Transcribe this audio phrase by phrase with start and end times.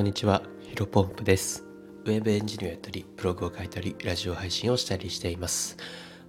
[0.00, 1.62] こんにちは、ヒロポンプです。
[2.06, 5.76] ウェブエンジニアやったり、ブログを書いたり、ラジオ配信をしたりしています。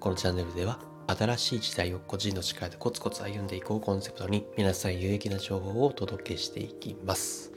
[0.00, 7.52] このチャンネルでは、新しい時代を個人の力でコツコツ歩んでいこうコンセプトに、皆さん有益な情報をお届けしていきます。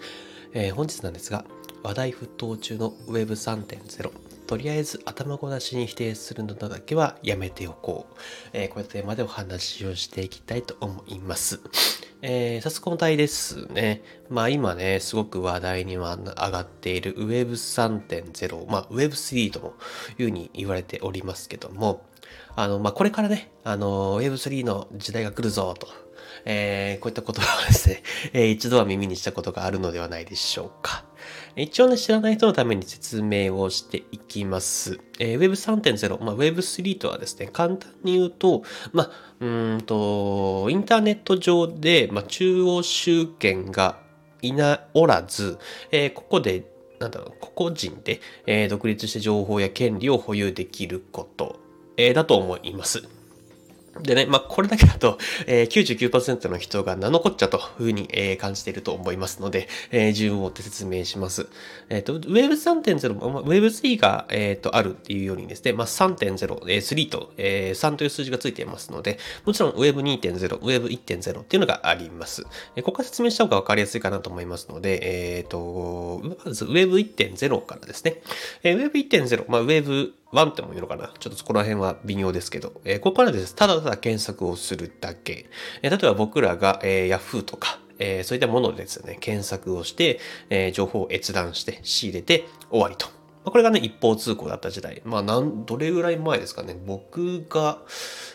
[0.52, 1.46] えー本日なんですが、
[1.82, 4.12] 話題沸騰中の Web3.0。
[4.48, 8.16] とりあえず頭ごなしに否定するのだけはやめておこう。
[8.52, 11.62] えーこういったテーマでお話をしていきたいと思います。
[12.22, 14.04] えー早速本題ですね。
[14.30, 19.74] まあ今ね、すごく話題には上がっている Web3.0、まあ Web3 とも
[20.20, 22.06] いうふうに言われておりますけども、
[22.56, 25.88] あの、まあこれからね、あの、Web3 の時代が来るぞと、
[26.46, 28.04] えーこういった言葉をですね、
[28.34, 31.06] えー一度は耳にしたことがあるのではないでしょうか。
[31.56, 35.00] 一応ね、知らない人のために説明をしていきます。
[35.20, 44.00] えー Web3.0、まあ、Web3 とはですね、簡単に言うと、まあ、うんと、インターネット上で、まあ、中央集権が
[44.42, 45.58] いな、おらず、
[45.92, 46.64] えーここで、
[47.00, 51.60] なんだろう、個々人で、えー独立して情報や権利を保有できること、
[51.98, 53.21] えーだと思います。
[54.02, 61.48] でね、まあ、これだけだと、えー、99%の人が名のこっちゃというふうに、えー感じていると思いますので、えー、順を追って説明します。
[61.90, 66.32] えっ、と、Web3.0、まあ Web3 が、えー、とあるっていうようにですね、まあ、3.0、
[66.68, 72.44] えー、3と、えー3という数字がついていますので、もちろん Web2.0、Web1.0 っていうのがあります。
[72.76, 78.22] えーここから説明した方がわかりやすいかなと思いますので、えっ、と、まず Web1.0 からですね。
[78.64, 81.12] えー Web1.0、まあ、Web 1ってもいいのかな？
[81.20, 83.54] ちょっとそこら辺は微妙ですけど、えーここからです。
[83.56, 85.48] ただただ検索をするだけ。
[85.82, 93.08] えー例えば僕らが、えー Yahoo とか、えーそういったものでですね、検索をして、えー情報を閲覧して、仕入れて終わりと。
[93.44, 95.02] まこれがね、一方通行だった時代。
[95.04, 96.78] まあ、なん、どれぐらい前ですかね？
[96.86, 97.80] 僕が、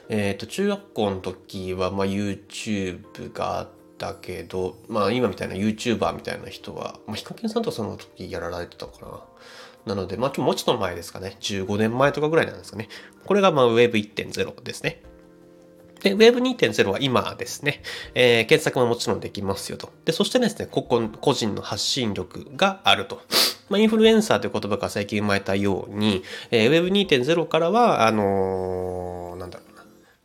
[0.09, 9.21] えっ、と、中学校の時は、まあ、YouTube があったけど、まあ、今みたいな YouTuber みたいな人は、まあ、ヒカキンさんとその時やられてたかな。
[9.87, 11.37] なので、まあ、もうちょっと前ですかね。
[11.41, 12.89] 15年前とかぐらいなんですかね。
[13.25, 15.01] これが、まあ、Web1.0 ですね。
[16.03, 17.83] で、Web2.0 は今ですね、
[18.15, 19.91] えー検索ももちろんできますよと。
[20.05, 23.23] で、そしてですね、個々個人の発信力があると。
[23.69, 29.26] まあ、インフルエンサーという言葉が最近生まれたように、えー Web2.0 からは、あのー、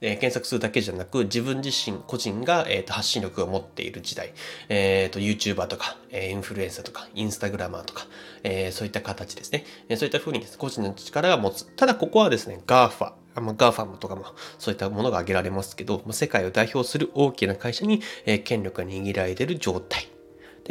[0.01, 4.33] えー検索するだけじゃなく、自分自身、個人が、えーと発信力を持っている時代、
[4.69, 8.07] えーと、YouTuber とか、えーインフルエンサーとか、インスタグラマーとか、
[8.43, 9.65] えーそういった形ですね。
[9.89, 11.65] えーそういった風にです、ね個人の力を持つ。
[11.75, 14.25] ただ、ここはですね、GAFA、まあ、GAFAM とかも
[14.59, 20.07] そういったものが挙げられますけど、世界を代表する大きな会社に、え権力が握られている状態。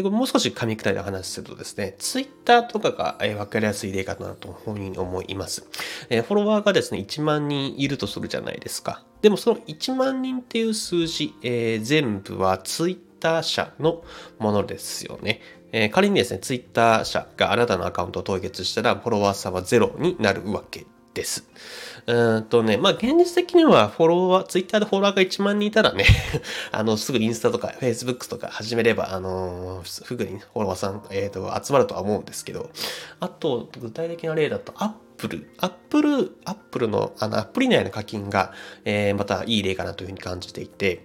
[0.01, 5.67] で、これもう少し噛み砕いて話するとですね、ツイッターとかが、えー分かりやすい例かなというふうに思います。
[6.09, 9.05] えーフォロワーがですね、1万人いるとするじゃないですか。
[9.21, 14.03] でもその1万人っていう数字、えー全部はツイッター社の
[14.39, 15.43] ものですよね。
[15.73, 21.45] えー仮にですね、ツイッター社があなたのアカウントを凍結したら、フォロワーさんはゼロになるわけです。
[22.07, 26.05] うーんとね、まあ現実的にはフォロワー、ツイッターでフォロワーが1万人いたらね、
[26.73, 32.71] あの、すぐインスタとかフェイスブックとか始めれば、あのーすぐにフォロワーさん、えっ、と、集まるとは思うんですけど、
[33.21, 38.53] あと、具体的な例だと、アップル、アップル、アップルの、あの、アプリ内の課金が、
[38.85, 41.05] えーまたいい例かなというふうに感じていて、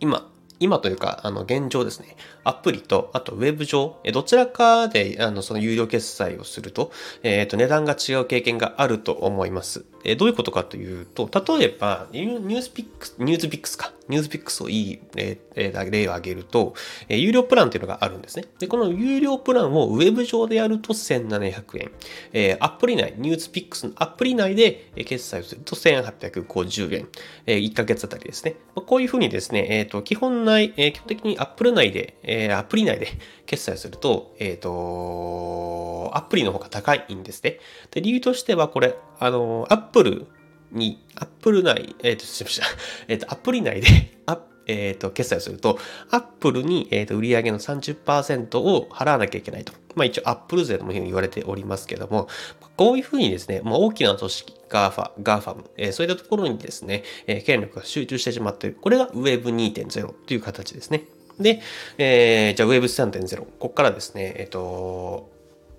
[0.00, 0.28] 今、
[0.58, 2.16] 今というか、あの、現状ですね。
[2.44, 9.84] アプリと、あとウェブ上、どちらかで、あの、その有料決済をすると、えっ、と、値段が違う経験があると思います。
[10.04, 11.28] えどういうことかというと、
[11.58, 13.92] 例えば、ニュースピックス、ニュースピックスか。
[14.08, 16.74] ニュースピックスをいい、え例を挙げると、
[17.08, 18.44] え有料プランっていうのがあるんですね。
[18.58, 21.90] で、この有料プランをウェブ上でやると1700円。
[22.32, 27.08] えアプリ内、ニュースピックスのアプリ内で決済すると1850円。
[27.46, 28.56] え1ヶ月あたりですね。
[28.74, 33.08] まこういうふうにですね、えっ、と、基本内、え基本的にアップル内で、えアプリ内で
[33.46, 37.58] 決済すると、えっ、と、アプリの方が高いんですね。
[37.90, 40.26] で、理由としてはこれ、あの、アップル
[40.72, 42.64] に、アップル内、えっ、と、すみません。
[43.08, 43.88] えっ、と、アプリ内で、
[44.26, 45.78] アえっ、と、決済をすると、
[46.10, 49.72] アップルに、えー、と売上の30%を払わなきゃいけないと。
[49.94, 52.28] まあ一応、アップル税とも言われておりますけども、
[52.76, 58.78] こういうふうにですね、まあ、大きな組織、GAFA、GAFAM、えそういったところにですね、え権力が集中してしまっている。
[58.80, 61.04] これが Web2.0 という形ですね。
[61.38, 61.60] で、
[61.98, 65.30] えーじゃあ Web3.0、ここからですね、えっ、と、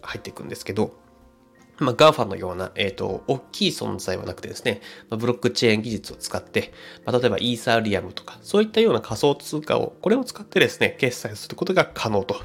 [0.01, 0.95] 入っていくんですけど、
[1.79, 6.73] まあ、GAFA のような、えっ、と、大きい存在はなくてですね、まあ、ブロックチェーン技術を使って、
[7.05, 12.35] まあ、例えばイーサーリアムとか、そういったような仮想通貨を、これを使ってですね、決済することが可能と。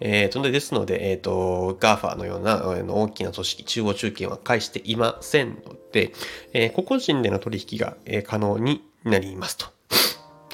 [0.00, 6.12] えー、とでですので、えっ、と、GAFA のようなあの大きな組織、中央中堅は介していませんので、
[6.52, 9.66] えー個々人での取引が、えー可能になりますと。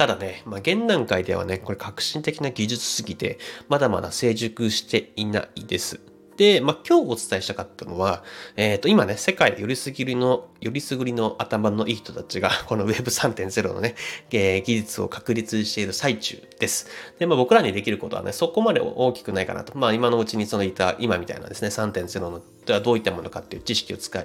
[0.00, 3.38] ただね、まあ、現段階ではね、これ革新的な技術すぎて、
[3.68, 6.00] まだまだ成熟していないです。
[6.40, 8.24] で、まあ、今日お伝えしたかったのは、
[8.56, 13.94] えっ、ー、と、今ね、世界でよりすぎりの、よりすぐりの頭のいい人たちが、 この Web3.0 のね、
[14.30, 16.86] えー、技術を確立している最中です。
[17.18, 19.76] で、まあ、僕らにできることはね、そこまで大きくないかなと。
[19.76, 24.24] まあ、今のうちにそのいた、今みたいなですね、3.0の、ではどういったものかっていう知識を使っ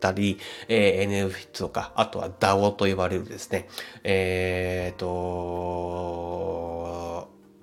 [0.00, 0.38] たり、
[0.68, 3.70] えー、NFT とか、あとは DAO と呼ばれるですね、
[4.02, 6.73] えっ、ー、と、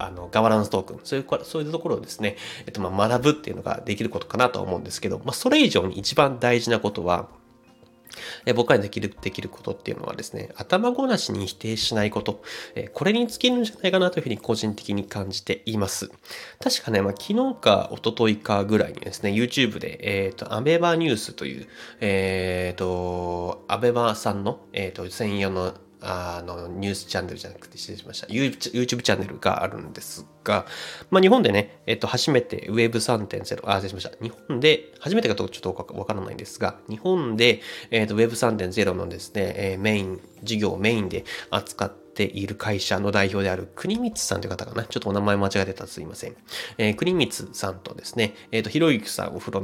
[0.06, 7.28] あの、ガバナンストークン、そういう、そういうところをですね、えっと、まあ、学ぶっていうのができることかなと思うんですけど、まあ、それ以上に一番大事なことは、
[8.46, 12.42] え僕らにできる、できることっていうのはですね、頭ごなしに否定しないこと、
[12.76, 16.12] えこれに尽きるんじゃないかなというふうに個人的に感じています。
[16.60, 21.68] 確かね、まあ、昨日か一昨日かぐらいにですね、YouTube で、えっ、ー、と、アベバニュースという、
[22.00, 28.28] えっ、ー、と、アベバさんの、えっ、ー、と、専用のあの、ニュースチャンネルじゃなくて失礼しました。
[28.28, 30.66] YouTube チャンネルがあるんですが、
[31.12, 34.12] まあ日本でね、えっと、初めて Web3.0、あ、失礼しました。
[34.22, 37.62] 日本で、初めてかどうかちょっとわからないんですが、日本で、
[37.92, 44.84] えっと、Web3.0 のですね、えー、メイン、事業をメインで扱っている会社の代表である国光さんという方かな。
[44.86, 46.36] ちょっとお名前間違えてたらすいません。
[46.80, 49.64] えー、国光さんとですね、えっ、ー、と、ひろゆきさんを含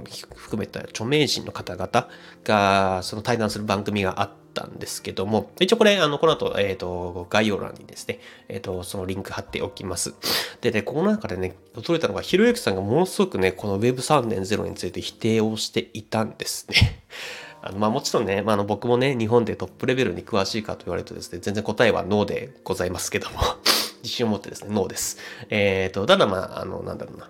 [0.60, 2.10] めた著名人の方々
[2.44, 8.20] が、その対談する番組があって、ったんですけども、一応これ、あの、この後、えっ、ー、と、概要欄にですね、
[8.50, 10.16] えっ、ー、と、そのリンク貼っておきます。
[10.62, 17.04] でね、この中でね、驚いたのが、ひろゆきさんがものすごくね、この Web3.0 について否定をしていたんですね。
[17.62, 23.40] あのまあ、もちろんね、まあ、あの僕もね、日本でトップレベルに詳しいかと言われるとですね、全然答えはノーでございますけども
[24.04, 25.18] 自信を持ってですね、ノーです。
[25.50, 27.30] えっ、ー、と、ただまあ、あの、なんだろうな。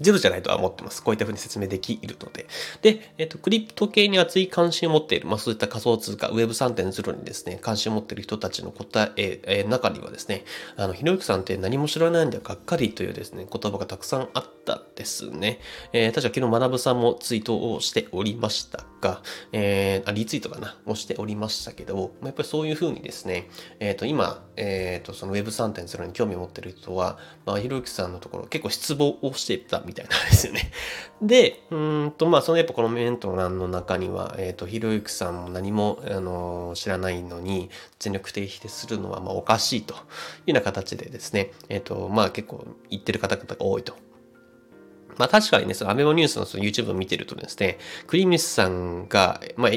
[0.00, 1.02] ゼロじゃないとは思ってます。
[1.02, 2.46] こういったふうに説明できるので。
[2.82, 10.44] で、えっと、クリプト系に熱い関心を持っている、まあそういった仮想通貨 Web3.0 にですね、関心を持っている人たちの答え、え、中にはですね、
[10.76, 15.60] あの、ひろゆきさんって何も知らないんだ、がっかりというですね、言葉がたくさんあったですね。
[15.92, 19.22] えー、確か昨日学さんもツイートをしておりましたが、
[19.52, 23.48] えー、あ、リツイートかな、をしておりましたけど、やっぱりそういうふうにですね、
[23.80, 30.70] えっ、ー、と、今、えっ、ー、と、その Web3.0 に興味を持っている人は、まあ、ひろゆきさんのところ結構失望をしていたみたいなんですよね。
[31.22, 40.04] で、うんと、まあ、そのやっぱこのメント欄の中には、えっ、ー、と、ひろゆきさんも何も、あの、知らないのに、全力的否定するのは、まあ、おかしいというよ
[40.48, 43.94] うな形でですね、えっ、ー、と、まあ、結構言ってる方々が多いと。
[45.18, 49.72] まあ確かにね、そのアベマニュースのその YouTube を見てるとですね、クリミスさんが、まあ、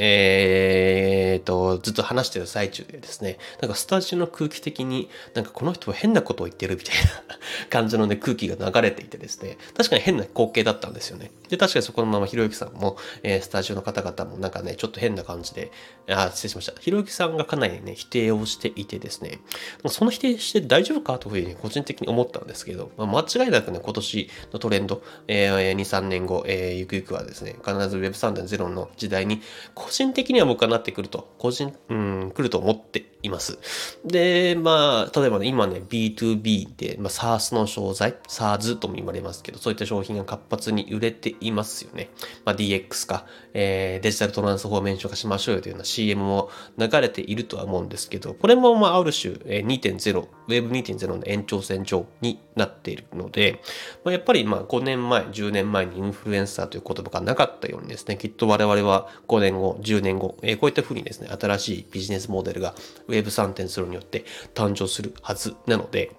[0.00, 7.10] えー、と、ずっと話してる最中でですね、なんかスタジオの空気的に、なんかこの人は変なことを言ってるみたいな
[7.70, 11.30] 感じのね、空気が流れていてですね、確かに変な光景だったんですよね。
[11.48, 15.72] で、確かにそこのままひろゆきさんも、えー、スタジオの方々もなんかね、ちょっと変な感じで、
[16.08, 16.80] あ、失礼しました。
[16.80, 19.40] ひろゆきさんがかなりね、否定をしていてですね、
[19.86, 29.42] その否定して大丈夫かというふうに個人的に思ったんですけど、まあ、間違いなくね、今年のトレンド、えー、2、3年後、えー、ゆくゆくはですね、必ず Web3.0 の時代に、
[29.88, 33.58] 個人的には僕はなってくると、個人、うん、来ると思っています。
[34.04, 42.10] で、まあ、例えばね、今ね、B2B で、まあ、SARS の商材、SARS とも言われますけど、そういった商品が活発に売れていますよね。
[42.44, 43.24] まあ、DX か、
[43.54, 53.62] えー、デジタルトランスフォーメーション化しましょうよというような CM も流れているとは思うんですけど、これも、まあ、ある種、えー、2.0、Web2.0 の延長線上になっているので、
[54.04, 62.74] まあ、やっぱり、まあ、5年前、10年前にインフルエンサーという言葉がなかったようにですね、きっと我々は5年後、10年後、えー、こういったふうにですね、新しいビジネスモデルが
[63.08, 66.12] Web3.0 によって誕生するはずなので、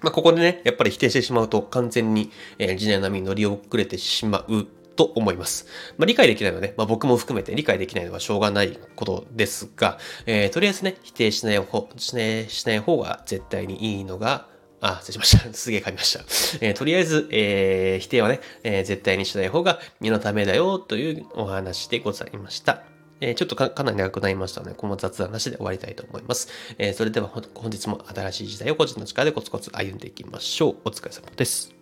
[0.00, 5.66] まあ、ここでね、やっぱり否定してしまうと完全に、えー、時代並みに乗り遅れてしまうと思います。
[5.98, 14.46] まあ、理解できないので、まあ、僕も含めて理解できないのはしょうがないことですが、えー、とりあえずね、否定しない方、しないしない方が絶対にいいのが、
[14.86, 15.52] あ、失礼しました。
[15.56, 16.20] すげえ噛みました。
[16.60, 22.82] えー、とりあえず、えー、否定はね、えー、絶対にしない方が身のためだよというお話でございました。
[23.20, 26.48] え、ちょっとかなり長くなりましたので、この雑談なしで終わりたいと思います。
[26.76, 30.76] え、それでは本日も新しい時代を個人の力でコツコツ歩んでいきましょう。
[30.84, 31.72] お疲れ様です。